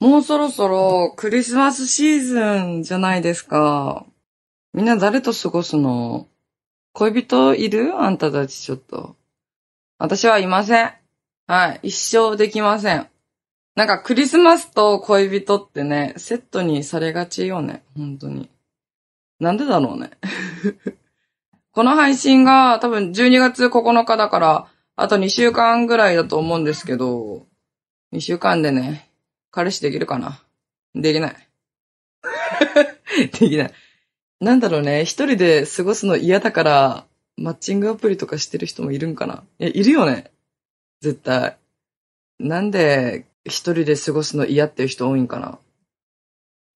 [0.00, 4.06] もうそろそろクリスマスシーズンじゃないですか。
[4.72, 6.26] みんな誰と過ごすの？
[6.94, 7.94] 恋人いる？
[8.00, 9.14] あんたたちちょっと。
[9.98, 10.90] 私はいません。
[11.46, 11.88] はい。
[11.88, 13.08] 一生できません。
[13.74, 17.82] なんかクリスマスと恋人ってね、セットにされがちよね。
[17.94, 18.48] 本当に。
[19.38, 20.12] なんでだろうね。
[21.72, 27.46] この配信が多分12月9日だから、あと2週間ぐらいだと思うんですけど、
[28.14, 29.09] 2週間でね、
[29.50, 30.42] 彼氏できるかな？
[30.94, 31.48] できない。
[33.16, 33.72] できない。
[34.40, 39.44] なんだろうね、一人で過ごすの嫌だから、マッチングアプリとかしてる人もいるんかな？
[39.58, 40.30] え、いるよね
[41.00, 41.56] 絶対。
[42.38, 45.58] なんで一人で過ごすの嫌っていう人多いんかな？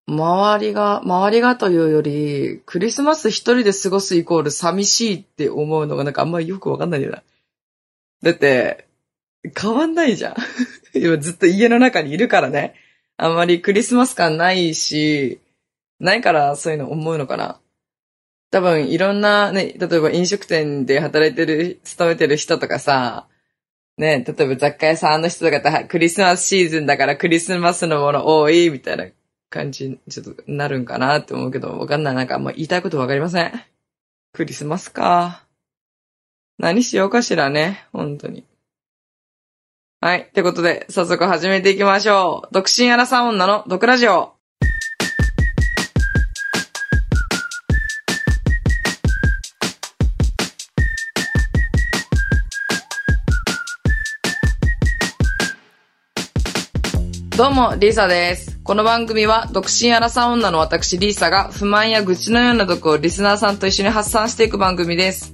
[0.07, 7.23] 周りが、周りがというより、クリスマス一人で過ごすイコール寂しいって思うのがなんかあんまりよくわかんないんだよな。
[8.23, 8.87] だって、
[9.59, 10.35] 変わんないじゃん。
[10.95, 12.75] 今ずっと家の中にいるからね。
[13.17, 15.41] あんまりクリスマス感ないし、
[16.01, 17.61] ないからそういうの思うのかな。
[18.51, 23.27] 多分いろんなね、例えば飲食店で働いてる、勤めてる人とかさ、
[23.97, 29.07] ね、例えば雑貨屋さんの人とかってクリスマスシーズンだからクリスマスのもの多いみたいな
[29.51, 32.15] 感じにちょっとなるんかなって思うけど、わかんない。
[32.15, 33.53] なんかあんま言いたいことわかりません。
[34.33, 35.45] クリスマスか。
[36.59, 38.45] 何しようかしらね、本当に。
[40.05, 40.21] はい。
[40.29, 42.49] ってことで、早速始めていきましょう。
[42.53, 44.35] 独身アラサー女の毒ラジオ。
[57.35, 58.61] どうも、リーサです。
[58.63, 65.34] この番組は、独身アラサー女の私、リーサが、不満や愚痴のような毒をリスナーさんと一緒に発散していく番組です。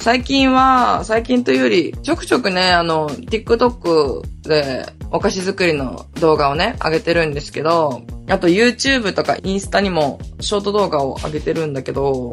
[0.00, 12.30] 最近は、最近というより、ちょくちょくね、あの、TikTok でお菓子作りの動画をね、上げてるんですけど、あと YouTube とかインスタにもショート動画を上げてるんだけど、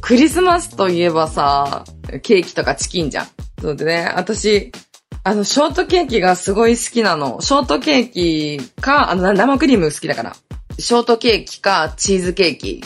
[0.00, 1.84] クリスマスといえばさ、
[2.22, 3.28] ケーキとかチキンじゃん。
[3.60, 4.70] そうでね、私、
[5.22, 7.40] あの、ショートケーキがすごい好きなの。
[7.40, 10.36] ショートケーキか、あの、生クリーム好きだから。
[10.78, 12.84] ショートケーキか、チーズケーキ。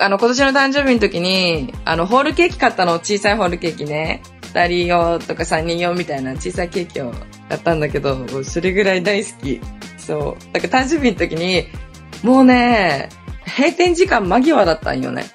[0.00, 4.22] あの、今年の誕生日の時に、あの、ホールケーキ買ったの、小さいホールケーキね。
[4.54, 7.12] 二人用とか三人用みたいな小さいケーキを
[7.50, 9.60] 買ったんだけど、それぐらい大好き。
[9.98, 10.52] そう。
[10.54, 11.66] だから誕生日の時に、
[12.22, 13.10] もうね、
[13.46, 15.26] 閉店時間間際だったんよね。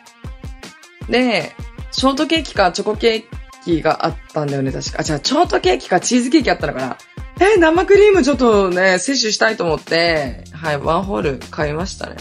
[1.10, 1.52] で、
[1.92, 3.24] ショートケーキかチョコケー
[3.64, 4.98] キがあったんだよね、確か。
[5.02, 6.98] あ、じゃあ、ショートケーキかチーズケーキあったのかな
[7.40, 12.16] え生クリームちょっとね、摂取したいと思って、はい、ワンホール買いましたね。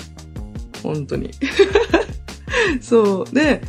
[0.82, 1.30] 本当に。
[2.80, 3.34] そう。
[3.34, 3.62] で、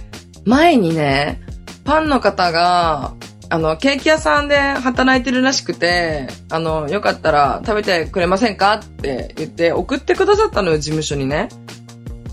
[0.45, 1.41] 前にね、
[1.83, 3.13] パンの方が、
[3.49, 8.73] あの、ケーキ屋さんで働いてるらしくて、あの、よかったら食べてくれませんか？
[8.73, 11.49] って言って送ってくださったのよ、事務所にね。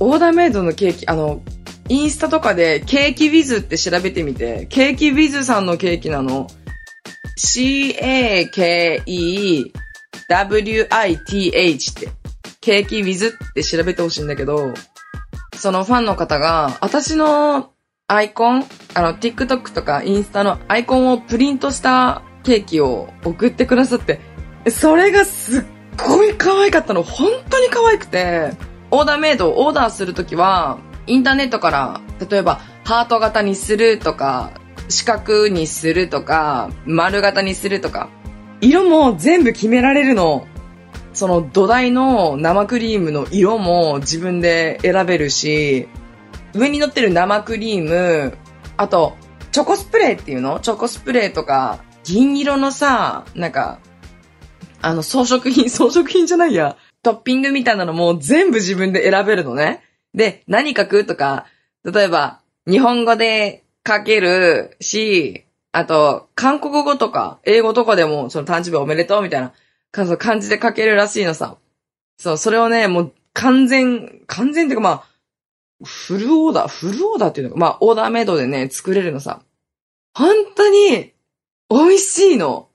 [0.00, 1.42] オーダーメイドのケーキ、あの、
[1.88, 6.46] インスタとかでケーキウィズって調べてみて、ケーキウィズさんのケーキなの。
[7.36, 7.90] C-A-K-E-W-I-T-H
[11.90, 12.08] って、
[12.60, 14.72] ケーキウィズって調べてほしいんだけど、
[15.62, 17.70] そのファンの方が、私の
[18.08, 18.64] アイコン、
[18.94, 24.18] あの、TikTok とかインスタのアイコンをプリントしたケーキを送ってくださって、
[24.70, 25.64] それがすっ
[25.96, 27.04] ごい可愛かったの。
[27.04, 28.54] 本当に可愛くて、
[28.90, 34.50] オーダーメイドをオーダーするときは、インターネットから、例えば、ハート型にするとか、
[34.88, 38.08] 四角にするとか、丸型にするとか、
[38.60, 40.44] 色も全部決められるの。
[41.14, 45.88] その土台の生クリームの色も自分で選べるし、
[46.54, 48.36] 上に乗ってる生クリーム、
[48.76, 49.16] あと、
[49.52, 50.60] チョコスプレーっていうの？
[50.60, 53.78] チョコスプレーとか、銀色のさ、なんか、
[54.80, 56.76] あの、装飾品、 装飾品じゃないや。
[57.02, 59.82] トッピングみたいなのも全部自分で選べるのね。
[60.14, 61.46] で、何書くとか、
[61.84, 69.52] 例えば、日本語で書けるし、あと、韓国語とか、英語とかでも、その誕生日おめでとうみたいな
[69.92, 71.58] 感じ漢字で書けるらしいのさ。
[72.18, 75.04] そう、それをね、もう完全、完全っていうかまあ、
[75.84, 79.42] フルオーダー、フルオーダーっていうのか、まあ、オーダーメイドでね、作れるのさ。
[80.14, 81.12] 本当に、
[81.70, 82.68] 美味しいの。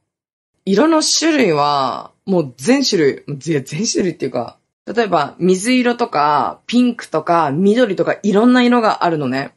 [0.65, 9.53] 色の種類は、もう全種類、全全種類っていうか、例えば、水色とか、ピンクとか、緑とか、いろんな色があるのね。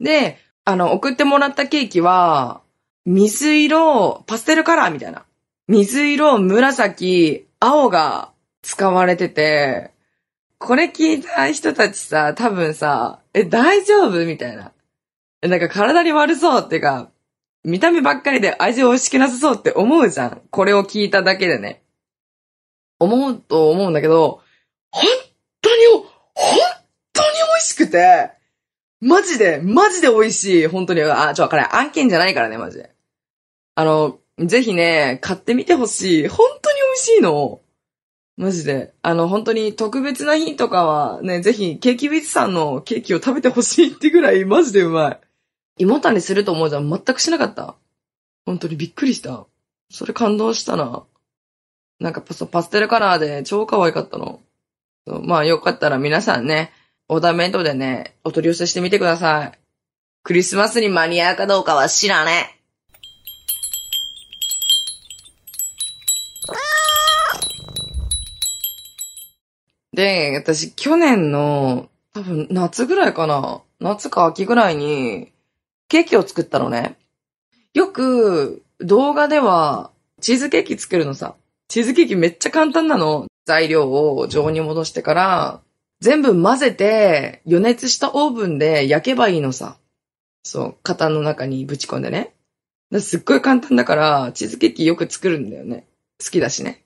[0.00, 2.62] で、あの、送ってもらったケーキは、
[3.04, 5.24] 水色、パステルカラーみたいな。
[5.72, 9.90] 水色、紫、青が使われてて、
[10.58, 14.72] これ聞いた人たちさ、多分さ、え、大丈夫みたいな。
[15.40, 17.10] なんか体に悪そうっていうか、
[17.64, 20.42] 見た目ばっかりで味美味しくなさそうって思うじゃん。
[20.50, 21.82] これを聞いただけでね。
[22.98, 24.42] 思うと思うんだけど、
[24.90, 25.04] 本
[25.62, 25.86] 当に、
[26.34, 26.58] 本
[27.14, 28.30] 当に美味しくて、
[29.00, 30.66] マジで、マジで美味しい。
[30.66, 31.00] 本当に。
[31.00, 32.94] あ、ちょ、これ案件じゃないからね、マジで。
[33.74, 36.28] あの、ぜひね、買ってみてほしい。
[36.28, 37.60] 本当に美味しいの。
[38.36, 38.94] マジで。
[39.02, 45.20] あの、本当に特別な日とかはね、ぜひ、ケーキウィズさんのケーキを食べてほしいってぐらい、マジでうまい。
[45.78, 46.88] 胃もたれすると思うじゃん。
[46.88, 47.74] 全くしなかった。
[48.46, 49.46] 本当にびっくりした。
[49.90, 51.04] それ感動したな。
[52.00, 54.40] なんかパステルカラーで超可愛かったの。
[55.06, 56.72] まあよかったら皆さんね、
[57.08, 59.58] オーダーメイドでね、お取り寄せしてみてください。
[60.24, 62.61] クリスマスに間に合うかどうかは知らねえ。
[69.92, 73.62] で、私、去年の、多分、夏ぐらいかな。
[73.80, 75.32] 夏か秋ぐらいに、
[75.88, 76.96] ケーキを作ったのね。
[77.74, 79.90] よく、動画では、
[80.20, 81.34] チーズケーキ作るのさ。
[81.68, 83.26] チーズケーキめっちゃ簡単なの。
[83.44, 85.60] 材料を常温に戻してから、
[86.00, 89.78] 全部混ぜて、余熱したオーブンで焼けばいいのさ。
[90.44, 92.34] そう、型の中にぶち込んでね。
[93.00, 95.86] すっごい簡単だから、チーズケーキよく作るんだよね。
[96.22, 96.84] 好きだしね。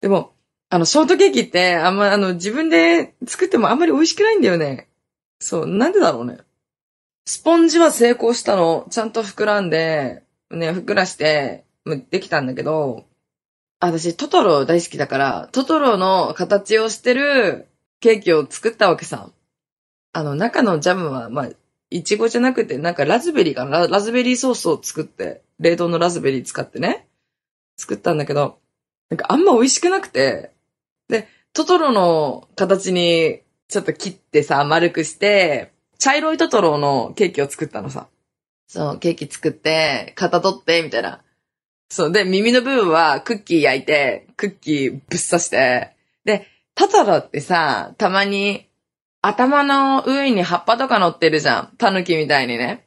[0.00, 0.32] でも、
[0.74, 4.88] あの、ショートケーキって、あんま、あの、自分で作ってもあんまり美味しくないんだよね。
[5.38, 6.38] そう、なんでだろうね。
[7.26, 8.86] スポンジは成功したの。
[8.88, 11.66] ちゃんと膨らんで、ね、膨らして、
[12.08, 13.04] できたんだけど、
[13.80, 17.68] 私、トトロ大好きだから、トトロの形をしてる
[18.00, 19.28] ケーキを作ったわけさ。
[20.14, 21.48] あの、中のジャムは、まあ、
[21.90, 27.08] いちごじゃなくて、なんかラズベリーかなラズベリーソースを作って、冷凍のラズベリー使ってね、
[27.76, 28.58] 作ったんだけど、
[29.10, 30.50] なんかあんま美味しくなくて、
[31.08, 38.08] で、トトロの形にちょっと切ってさ、丸くして、茶色いトトロのケーキを作ったのさ。
[38.66, 41.22] そう、ケーキ作って、型取って、みたいな。
[41.90, 45.94] そう、で、耳の部分はクッキー焼いて、クッキーぶっ刺して、
[46.24, 48.66] で、トトロってさ、たまに
[49.20, 51.76] 頭の上に葉っぱとか乗ってるじゃん。
[51.78, 52.86] タヌキみたいにね。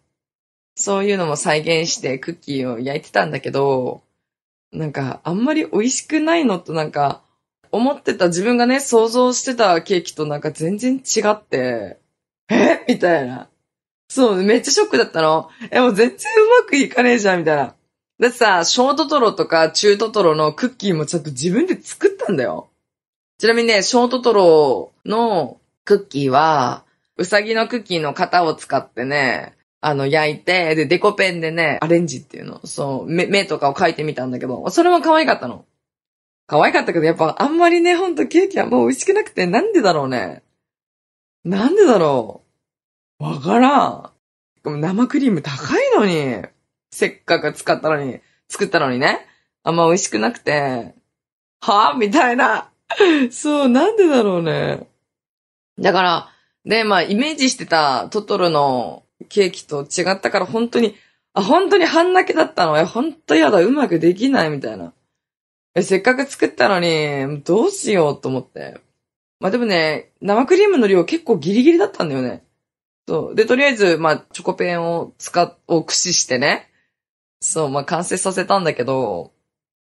[0.75, 4.03] そういうのも再現してクッキーを焼いてたんだけど、
[4.73, 7.23] なんか、あんまり美味しくないのとなんか、
[7.75, 11.99] 思ってた自分がね、想像してたケーキとなんか全然違って、
[12.49, 12.85] え？
[12.87, 13.49] みたいな。
[14.07, 15.49] そう、めっちゃショックだったの。
[15.71, 16.17] え、もう全然う
[16.61, 17.73] まくいかねえじゃん、みたいな。
[18.19, 22.69] だってさ、ショートトロとか中トトロのクッキーもちょっと自分で作ったんだよ。
[23.39, 26.83] ちなみにね、ショートトロのクッキーは、
[27.17, 35.65] うさぎのクッキーの型を使ってね、あの、焼いて、で、デコペンでね、アレンジっていうの、そう、目、目とかを描いてみたんだけど、それも可愛かったの。
[36.47, 40.43] 可愛かったけど、やっぱあんまりね、ほんとケーキはもう美味しくなくて、なんでだろうね。
[41.43, 42.43] なんでだろ
[43.19, 43.23] う。
[43.23, 44.11] わからん。
[44.63, 46.43] 生クリーム高いのに。
[46.91, 49.27] せっかく使ったのに、作ったのにね。
[49.63, 50.93] あんま美味しくなくて。
[51.61, 51.97] はぁ？
[51.97, 52.69] みたいな。
[53.31, 54.87] そう、なんでだろうね。
[55.79, 56.29] だから、
[56.65, 60.95] で、まあ、イメージしてたトトロのケーキと違ったから本当に、
[61.33, 62.75] あ、本当に半泣きだったの。
[62.75, 64.93] いや、本当やだ、うまくできないみたいな。
[65.75, 68.79] え、せっかく作ったのに、どうしようと思って。
[69.39, 72.45] まあでもね、生クリームの量結構ギリギリだったんだよね。
[73.07, 73.35] そう。
[73.35, 76.71] で、とりあえず、まあ、チョコペンを使っ、を駆使してね。
[77.41, 79.33] そう、まあ、完成させたんだけど、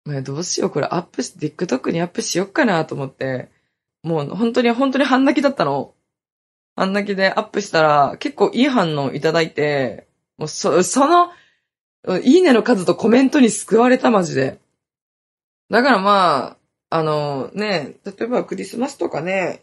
[0.04, 3.50] まあどうしよう、これアップし、TikTok にアップしよっかなと思って、
[4.02, 5.94] もう本当に本当に半泣きだったの。
[6.76, 10.06] 半泣きでアップしたら、結構いい反応いただいて、
[10.38, 11.30] もうそ、その、
[12.22, 14.58] いいねの数とコメントに救われたマジで。
[15.70, 16.56] だからま
[16.90, 19.62] あ、あのね、例えばクリスマスとかね、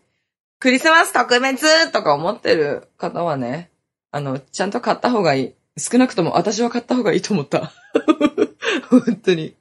[0.60, 3.70] クリスマス特別とか思ってる方はね、
[4.12, 5.54] あの、ちゃんと買った方がいい。
[5.80, 7.72] 少なくとも私は買った方がいいと思った。
[8.90, 9.56] 本当に。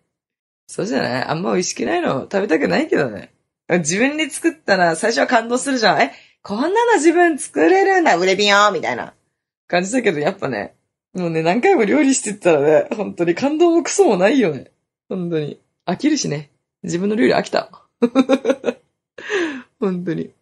[0.68, 1.24] そうじゃない？
[1.24, 3.32] あんま美味しくないの食べたくないけどね。
[3.68, 6.00] 自分で作ったら最初は感動するじゃん。
[6.00, 6.12] え、
[6.42, 9.12] こんなの自分作れるんだ、売れびよみたいな
[9.66, 10.74] 感じだけど、やっぱね、
[11.12, 14.70] もうね、何回も料理してったらね、本当に感動もクソもないよね。
[15.08, 15.60] 本当に。
[15.86, 16.50] 飽きるしね。
[16.82, 17.70] 自分の料理飽きた。
[19.80, 20.32] 本当に。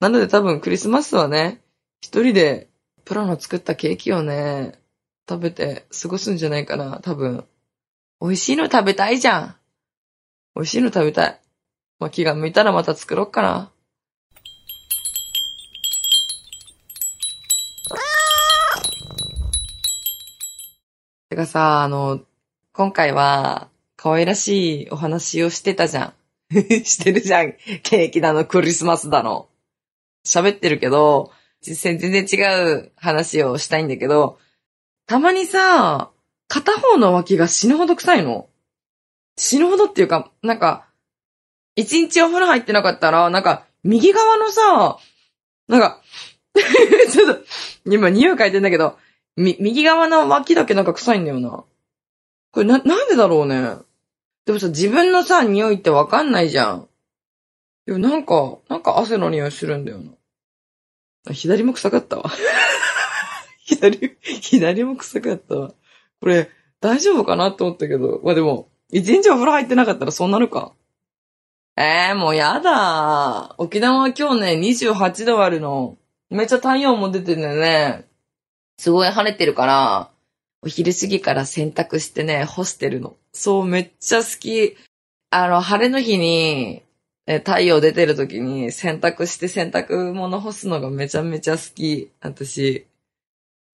[0.00, 1.62] なので多分クリスマスはね、
[2.00, 2.68] 一人で
[3.04, 4.78] プロの作ったケーキをね、
[5.28, 7.46] 食べて過ごすんじゃないかな、多分。
[8.20, 9.56] 美味しいの食べたいじゃん。
[10.54, 11.40] 美味しいの食べたい。
[11.98, 13.72] まあ、気が向いたらまた作ろっかな。
[21.30, 22.20] てかさ、あの、
[22.72, 23.68] 今回は、
[24.04, 26.12] 可愛らしいお話をしてたじゃ
[26.52, 26.54] ん。
[26.84, 27.54] してるじゃん。
[27.82, 29.48] ケーキだの、クリスマスだの。
[30.26, 31.32] 喋ってるけど、
[31.66, 34.38] 実際全然違う話をしたいんだけど、
[35.06, 36.10] たまにさ、
[36.48, 38.50] 片方の脇が死ぬほど臭いの。
[39.38, 40.86] 死ぬほどっていうか、なんか、
[41.74, 44.98] 一日お風呂入ってなかったら、なんか、右側のさ、
[45.66, 46.02] なんか、
[47.10, 47.42] ちょっと、
[47.86, 48.98] 今匂い嗅いでんだけど、
[49.38, 51.64] み、右側の脇だけなんか臭いんだよな。
[52.52, 53.78] これな、なんでだろうね。
[54.46, 56.88] でもさ、自分のさ、匂いってわかんないじゃん。
[57.86, 61.32] でもなんか、なんか汗の匂いするんだよな。
[61.32, 62.30] 左も臭かったわ。
[63.64, 65.74] 左、左も臭かったわ。
[66.20, 68.20] これ、大丈夫かなって思ったけど。
[68.22, 70.72] まあでも、一日お風呂入ってなかったらそうなるか。
[71.76, 75.96] ええー、もうやだ沖縄は今日ね、28度あるの。
[76.30, 78.06] めっちゃ太陽も出ててね。
[78.78, 80.10] すごい晴れてるから、
[80.64, 83.16] お昼過ぎから洗濯してね、干してるの。
[83.34, 84.78] そう、めっちゃ好き。
[85.28, 86.82] あの、晴れの日に、
[87.26, 92.10] え太陽出てる時に洗濯して洗濯物干すのがめちゃめちゃ好き。
[92.20, 92.86] 私。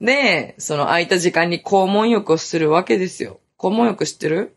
[0.00, 3.38] で、その空いた時間に肛門浴をするわけですよ。
[3.56, 4.56] 肛門浴知ってる？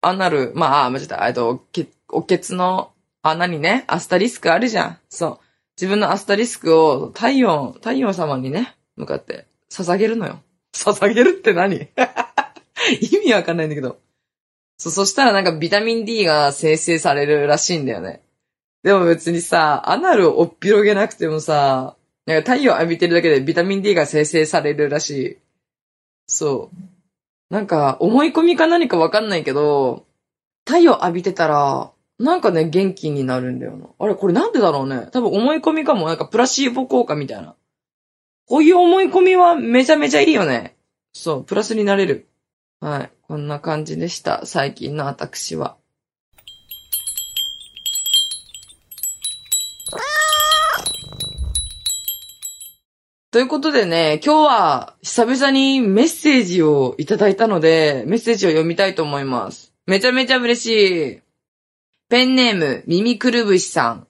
[0.00, 1.24] アナル、まあ、あ間違った。
[1.26, 1.64] えっと、
[2.08, 2.90] おけつの
[3.22, 4.98] 穴にね、アスタリスクあるじゃん。
[5.08, 5.38] そう。
[5.76, 10.40] 自分のアスタリスクを太陽、太陽様にね、向かって捧げるのよ。
[10.74, 11.88] 捧げるって何
[13.00, 13.98] 意味わかんないんだけど。
[14.76, 18.22] そ、そしたらなんかビタミン D が生成されるらしいんだよね。
[18.82, 25.38] でも別にさ、アナルをおっ広げなくてもさ、なんか太陽浴びてるだけでビタミン D が生成されるらしい。
[26.26, 26.76] そう。
[27.50, 30.06] なんか思い込みか何かわかんないけど、
[30.66, 33.86] 太陽浴びてたら、なんかね、元気になるんだよな。
[33.98, 35.08] あれ、これなんでだろうね。
[35.12, 36.06] 多分思い込みかも。
[36.06, 37.56] なんかプラシーボ効果みたいな。
[38.46, 40.76] こういう思い込みはめちゃめちゃいいよね。
[41.12, 42.28] そう、プラスになれる。
[42.80, 43.10] はい。
[43.22, 44.44] こんな感じでした。
[44.44, 45.76] 最近の私は。
[53.30, 59.72] ということでね、今日は久々にメッセージをいただいたので、メッセージを読みたいと思います。
[59.86, 61.20] めちゃめちゃ嬉しい。
[62.08, 64.06] ペンネーム、耳くるぶしさん。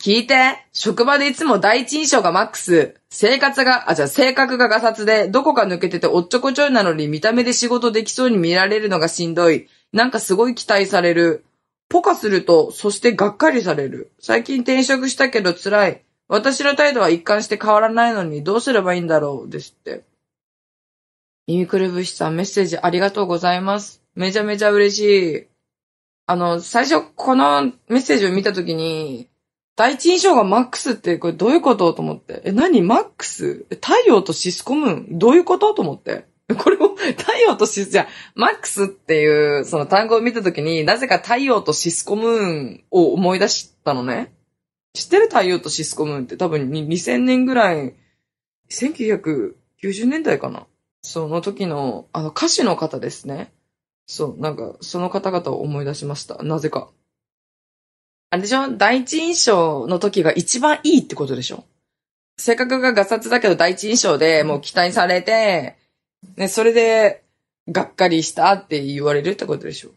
[0.00, 2.94] 聞いて、職場でいつも第一印象がマックス。
[3.10, 9.68] 生活が、あ、じゃあ性格がガサツで、どこか抜けてておっちょこちょいなのに見た目で仕事できそうに見られるのがしんどい。
[9.92, 11.44] なんかすごい期待される。
[11.88, 14.12] ポカすると、そしてがっかりされる。
[14.20, 16.02] 最近転職したけど辛い。
[16.28, 20.04] 私の態度は一貫して変わらないのにどうすればいいんだろうですって。
[21.48, 24.02] 耳くるぶしさんメッセージありがとうございます。
[24.14, 25.00] めちゃめちゃ嬉し
[25.38, 25.46] い。
[26.26, 29.27] あの、最初このメッセージを見たときに、
[29.78, 32.42] 第一印象がマックスってこれどういうことと思って。
[32.44, 32.82] え、何？
[32.82, 33.64] マックス？
[33.70, 34.88] 太陽とシスコム？
[34.88, 36.26] ーンどういうことと思って。
[36.58, 44.34] これも太陽とシス、じゃマックスっていうその単語を見たときに、なぜか太陽とシスコムーンを思い出したのね。
[44.94, 46.36] 知ってる太陽とシスコムーンって？
[46.36, 47.94] 多分2000年ぐらい、
[48.70, 49.54] 1990
[50.08, 50.66] 年代かな。
[51.02, 53.52] その時の、あの歌手の方ですね。
[54.06, 56.42] そう、なんか、その方々を思い出しました。
[56.42, 56.90] なぜか。
[58.30, 58.76] あれでしょ？
[58.76, 61.64] 第一印象の時が一番いいってことでしょ？
[62.36, 65.76] 性格がガサツだけど第一印象でもう期待されて、
[66.36, 67.24] ね、それで、
[67.68, 69.90] がっかりしたって言われるってことでしょ？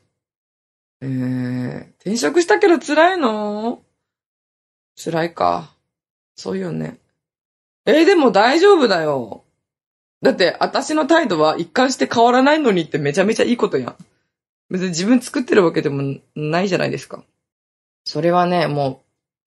[1.02, 3.82] えー、転職したけど辛いの？
[4.96, 5.74] 辛いか。
[6.36, 6.98] そうよね。
[7.86, 9.44] えー、でも大丈夫だよ。
[10.22, 13.96] だって、私の態度は一貫して変わらないのにってめちゃめちゃいいことやん。
[14.70, 17.24] 別に自分作ってるわけでもないじゃないですか。
[18.04, 18.98] それはね、もう、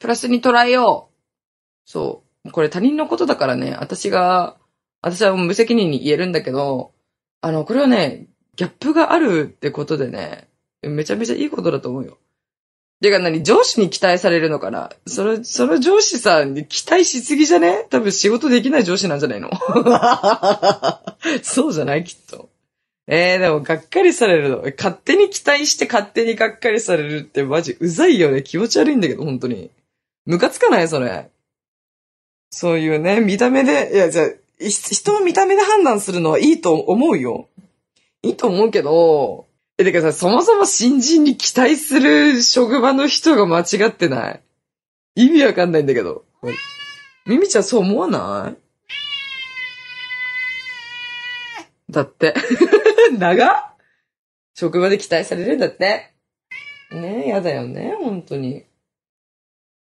[0.01, 1.91] プラスに捉えよう。
[1.91, 2.51] そう。
[2.51, 4.57] これ他人のことだからね、私が、
[5.03, 6.93] 私は無責任に言えるんだけど、
[7.41, 10.49] あの、これはね、ギャップがあるってことでね、
[10.83, 12.19] めちゃめちゃいいことだと思うよ。
[13.03, 14.91] てか何、上司に期待されるのかな？
[15.07, 17.87] その、その上司さんに期待しすぎじゃね？
[17.91, 19.51] 多分仕事できない上司なんじゃないの？
[21.43, 22.44] そうじゃないきっと。
[23.07, 24.63] えー、でも、がっかりされるの。
[24.77, 28.43] 勝手に期待して勝手にがっかりされるってマジうざいよね。
[28.43, 29.71] 気持ち悪いんだけど、本当に。
[30.25, 30.89] ムカつかない？
[30.89, 31.29] それ。
[32.51, 37.49] そういうね、見た目で、いや、じゃあ、人を見た目で判断するのはいいと思うよ。
[38.23, 39.47] いいと思うけど、
[39.77, 44.41] え、てかさ、そもそも新人に期待する職場の人が間違ってない？
[45.17, 46.25] 意味わかんないんだけど。
[47.27, 48.57] ミミちゃんそう思わない？
[51.91, 52.35] だって。
[53.19, 53.75] 長
[54.55, 56.13] 職場で期待されるんだって。
[56.93, 58.65] ねえ、やだよね、本当に。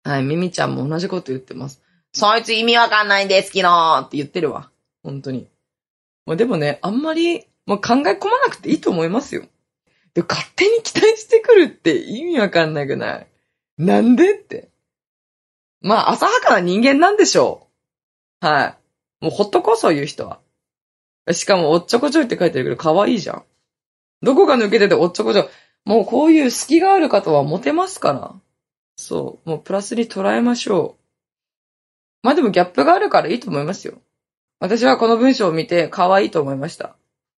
[0.04, 1.82] はい、ミミちゃんも同じこと言ってます。
[2.14, 3.70] そいつ意味わかんないんですけど
[4.00, 4.72] って言ってるわ。
[5.04, 5.48] 本当に。
[6.26, 9.44] まあ、でもね、あんまり、もう考え込まなくていいと思いますよ。
[10.14, 13.28] で勝手に期待してくるって意味わかんなくない？
[13.78, 14.70] なんでって。
[15.82, 17.68] まあ、浅はかな人間なんでしょ
[18.42, 18.46] う。
[18.46, 18.78] は
[19.22, 19.26] い。
[19.26, 20.40] もうほっとこう、そういう人は。
[21.34, 23.44] しかも、おっちょこちょいって書いてるけど、可愛いじゃん。
[24.22, 25.48] どこが抜けてておっちょこちょい。
[25.86, 28.34] もうこういう隙がある方はモテますから。
[28.96, 29.50] そう。
[29.50, 31.08] もうプラスに捉えましょう。
[32.24, 34.02] まあでもギャップがあるからいいと思いますよ。
[34.60, 36.96] 私はこの文章を見て可愛いと思いました。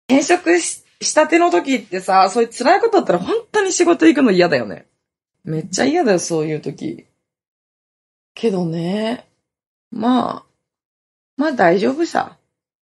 [0.07, 4.87] 転職ししたての時ってさ、そういう辛いことだったら本当に仕事行くの嫌だよね。
[5.43, 7.05] めっちゃ嫌だよ、そういう時。
[8.33, 9.29] けどね、
[9.91, 10.45] まあ、
[11.37, 12.38] まあ大丈夫さ。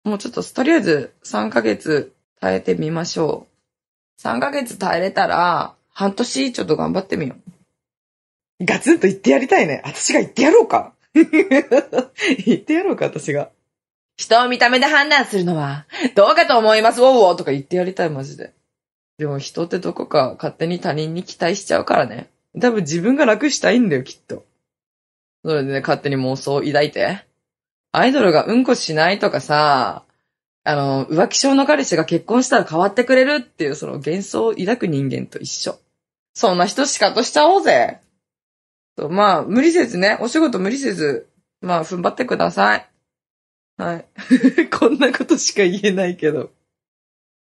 [0.05, 3.47] もうちょっととりあえず3ヶ月耐えてみましょ
[4.19, 4.23] う。
[4.23, 7.35] 3ヶ月耐えれたら、半年ちょっと頑張ってみよ
[8.61, 8.65] う。
[8.65, 9.83] ガツンと言ってやりたいね。
[9.85, 10.93] 私が言ってやろうか。
[11.15, 13.51] 言ってやろうか、私が。
[14.17, 18.53] 人を見た目で判断するのは、どうかと思います、ウォーウォーとか言ってやりたい、マジで。
[19.19, 22.29] でも人ってどこか勝手に他人に期待しちゃうからね。
[22.61, 24.45] 多分自分が楽したいんだよ、きっと。
[25.45, 27.25] それでね、勝手に妄想を抱いて。
[27.97, 30.05] アイドルがうんこしないとかさ、
[30.65, 35.79] あの、浮気症の彼氏が結婚したら変わってくれるっていうその幻想を抱く人間と一緒。
[36.35, 38.01] そんな人しかとしちゃおうぜ。
[38.97, 41.29] とまあ、無理せずね、お仕事無理せず、
[41.61, 42.89] まあ、踏ん張ってください。
[43.77, 44.07] はい。
[44.77, 46.51] こんなことしか言えないけど。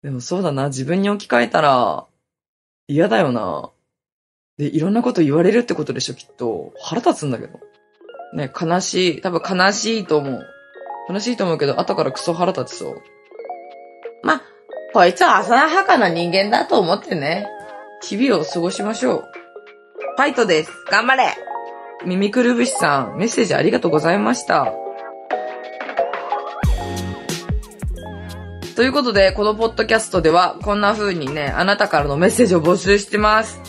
[0.04, 2.06] でもそうだな、自分に置き換えたら、
[2.88, 3.72] 嫌だよな。
[4.58, 6.74] で、いろんなこと言われるってことでしょ、きっと。
[6.80, 7.60] 腹立つんだけど。
[8.34, 9.22] ね、悲しい。
[9.22, 10.42] 多分悲しいと思う。
[11.10, 13.02] 悲しいと思うけど、後からクソ腹立ちそう。
[14.24, 14.42] ま、
[14.94, 17.48] こいつは浅はかな人間だと思ってね。
[18.02, 19.24] 日々を過ごしましょう。
[20.18, 20.72] ファイトです。
[20.90, 21.36] 頑張れ
[22.06, 24.74] ミミクルブシさん、メッセージありがとうございました。
[28.76, 33.62] ということで、このポッドキャストでは、こんな風にね、あなたからのメッセージを募集してます。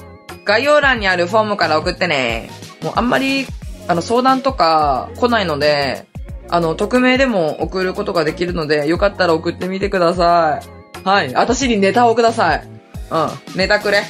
[0.45, 2.51] 概要欄にあるフォームから送ってね。
[2.83, 3.47] もうあんまり、
[3.87, 6.07] あの、相談とか来ないので、
[6.49, 11.07] あの、匿名でも送ることができるので、よかったら送ってみてください。
[11.07, 11.35] はい。
[11.35, 12.67] 私にネタをください。
[13.11, 13.17] う
[13.55, 13.57] ん。
[13.57, 13.99] ネタくれ。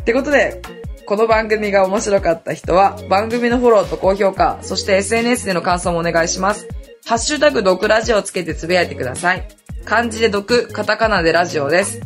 [0.00, 0.62] ってことで、
[1.06, 6.68] この番組が面白かった人は、番組のフォローと高評価、そして SNS での感想もお願いします。
[7.06, 9.48] ハッシュタグ毒ラジオをつけてつぶやいてください。
[9.84, 12.00] 漢字で毒、カタカナでラジオです。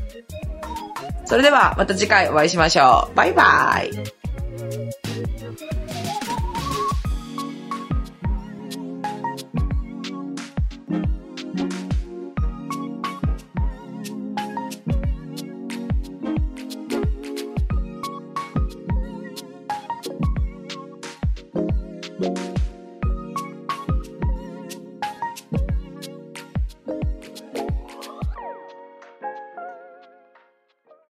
[1.25, 3.17] それでは、また次回お会いしましょう。
[3.17, 3.91] バイバイ。「